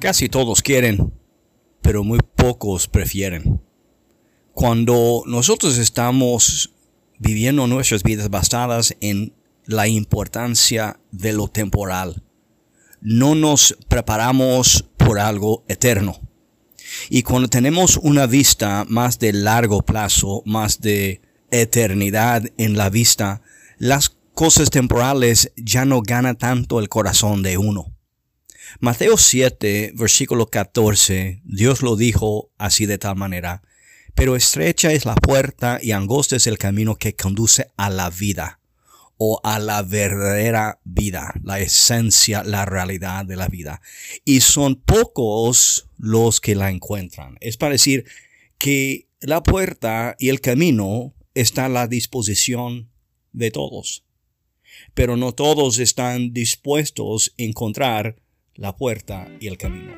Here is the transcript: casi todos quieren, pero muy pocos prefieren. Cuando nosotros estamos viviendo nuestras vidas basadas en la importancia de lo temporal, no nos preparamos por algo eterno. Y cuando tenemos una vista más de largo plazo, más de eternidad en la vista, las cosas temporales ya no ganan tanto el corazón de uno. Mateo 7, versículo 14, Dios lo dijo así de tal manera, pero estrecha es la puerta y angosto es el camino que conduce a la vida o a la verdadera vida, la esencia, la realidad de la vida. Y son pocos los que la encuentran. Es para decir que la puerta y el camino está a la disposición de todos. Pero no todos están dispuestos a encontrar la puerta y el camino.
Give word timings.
casi 0.00 0.28
todos 0.28 0.62
quieren, 0.62 1.12
pero 1.82 2.02
muy 2.02 2.18
pocos 2.34 2.88
prefieren. 2.88 3.60
Cuando 4.52 5.22
nosotros 5.26 5.78
estamos 5.78 6.72
viviendo 7.18 7.66
nuestras 7.66 8.02
vidas 8.02 8.30
basadas 8.30 8.96
en 9.00 9.34
la 9.66 9.86
importancia 9.86 10.98
de 11.12 11.32
lo 11.34 11.48
temporal, 11.48 12.24
no 13.00 13.34
nos 13.34 13.76
preparamos 13.88 14.86
por 14.96 15.20
algo 15.20 15.64
eterno. 15.68 16.18
Y 17.08 17.22
cuando 17.22 17.48
tenemos 17.48 17.98
una 17.98 18.26
vista 18.26 18.84
más 18.88 19.18
de 19.18 19.32
largo 19.32 19.82
plazo, 19.82 20.42
más 20.44 20.80
de 20.80 21.20
eternidad 21.50 22.42
en 22.56 22.76
la 22.76 22.90
vista, 22.90 23.42
las 23.78 24.16
cosas 24.34 24.70
temporales 24.70 25.52
ya 25.56 25.84
no 25.84 26.02
ganan 26.02 26.36
tanto 26.36 26.80
el 26.80 26.88
corazón 26.88 27.42
de 27.42 27.58
uno. 27.58 27.89
Mateo 28.78 29.16
7, 29.16 29.92
versículo 29.96 30.46
14, 30.46 31.42
Dios 31.44 31.82
lo 31.82 31.96
dijo 31.96 32.50
así 32.56 32.86
de 32.86 32.98
tal 32.98 33.16
manera, 33.16 33.62
pero 34.14 34.36
estrecha 34.36 34.92
es 34.92 35.04
la 35.04 35.16
puerta 35.16 35.80
y 35.82 35.92
angosto 35.92 36.36
es 36.36 36.46
el 36.46 36.58
camino 36.58 36.96
que 36.96 37.16
conduce 37.16 37.70
a 37.76 37.90
la 37.90 38.10
vida 38.10 38.60
o 39.16 39.40
a 39.44 39.58
la 39.58 39.82
verdadera 39.82 40.80
vida, 40.84 41.34
la 41.42 41.58
esencia, 41.60 42.42
la 42.44 42.64
realidad 42.64 43.26
de 43.26 43.36
la 43.36 43.48
vida. 43.48 43.82
Y 44.24 44.40
son 44.40 44.76
pocos 44.76 45.88
los 45.98 46.40
que 46.40 46.54
la 46.54 46.70
encuentran. 46.70 47.36
Es 47.40 47.56
para 47.56 47.72
decir 47.72 48.06
que 48.56 49.08
la 49.20 49.42
puerta 49.42 50.16
y 50.18 50.30
el 50.30 50.40
camino 50.40 51.12
está 51.34 51.66
a 51.66 51.68
la 51.68 51.86
disposición 51.86 52.90
de 53.32 53.50
todos. 53.50 54.04
Pero 54.94 55.16
no 55.16 55.32
todos 55.32 55.78
están 55.78 56.32
dispuestos 56.32 57.34
a 57.38 57.42
encontrar 57.42 58.16
la 58.54 58.76
puerta 58.76 59.28
y 59.40 59.46
el 59.48 59.56
camino. 59.56 59.92